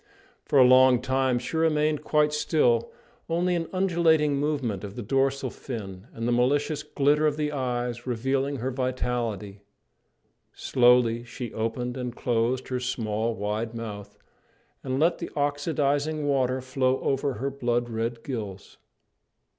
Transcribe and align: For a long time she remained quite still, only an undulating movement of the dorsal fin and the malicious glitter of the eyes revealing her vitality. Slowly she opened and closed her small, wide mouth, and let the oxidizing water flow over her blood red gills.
For 0.45 0.57
a 0.57 0.63
long 0.65 0.99
time 0.99 1.37
she 1.37 1.57
remained 1.57 2.03
quite 2.03 2.33
still, 2.33 2.91
only 3.29 3.53
an 3.53 3.67
undulating 3.71 4.35
movement 4.35 4.83
of 4.83 4.95
the 4.95 5.03
dorsal 5.03 5.51
fin 5.51 6.07
and 6.11 6.27
the 6.27 6.31
malicious 6.31 6.81
glitter 6.81 7.27
of 7.27 7.37
the 7.37 7.51
eyes 7.51 8.07
revealing 8.07 8.55
her 8.55 8.71
vitality. 8.71 9.61
Slowly 10.55 11.23
she 11.23 11.53
opened 11.53 11.97
and 11.97 12.15
closed 12.15 12.69
her 12.69 12.79
small, 12.79 13.35
wide 13.35 13.75
mouth, 13.75 14.17
and 14.83 14.99
let 14.99 15.19
the 15.19 15.29
oxidizing 15.35 16.27
water 16.27 16.61
flow 16.61 16.99
over 17.01 17.33
her 17.33 17.51
blood 17.51 17.87
red 17.87 18.23
gills. 18.23 18.79